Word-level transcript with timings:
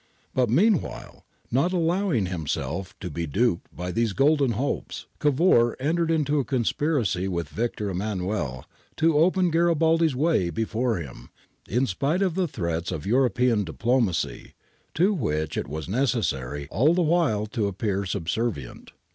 ^ 0.01 0.03
But 0.33 0.49
meanwhile, 0.49 1.27
not 1.51 1.73
allowing 1.73 2.25
himself 2.25 2.97
to 3.01 3.11
be 3.11 3.27
duped 3.27 3.67
by 3.71 3.91
these 3.91 4.13
golden 4.13 4.53
hopes, 4.53 5.05
Cavour 5.19 5.79
entered 5.79 6.09
into 6.09 6.39
a 6.39 6.43
conspiracy 6.43 7.27
with 7.27 7.49
Victor 7.49 7.87
Emmanuel 7.87 8.65
to 8.97 9.15
open 9.15 9.51
Garibaldi's 9.51 10.15
way 10.15 10.49
before 10.49 10.97
him, 10.97 11.29
in 11.69 11.85
spite 11.85 12.23
of 12.23 12.33
the 12.33 12.47
threats 12.47 12.91
of 12.91 13.05
European 13.05 13.63
diplomacy, 13.63 14.55
to 14.95 15.13
which 15.13 15.55
it 15.55 15.67
was 15.67 15.87
necessary 15.87 16.67
all 16.71 16.95
the 16.95 17.03
while 17.03 17.45
to 17.45 17.67
appear 17.67 18.03
subservient. 18.03 18.93